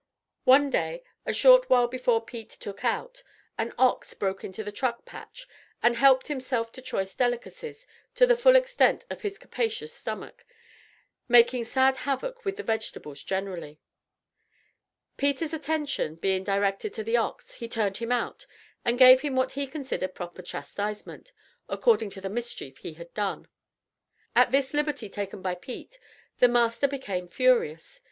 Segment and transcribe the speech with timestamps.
[0.45, 3.21] One day, a short while before Pete "took out,"
[3.55, 5.47] an ox broke into the truck patch,
[5.83, 7.85] and helped himself to choice delicacies,
[8.15, 10.43] to the full extent of his capacious stomach,
[11.27, 13.79] making sad havoc with the vegetables generally.
[15.17, 18.47] Peter's attention being directed to the ox, he turned him out,
[18.83, 21.31] and gave him what he considered proper chastisement,
[21.69, 23.47] according to the mischief he had done.
[24.35, 25.99] At this liberty taken by Pete,
[26.39, 27.99] the master became furious.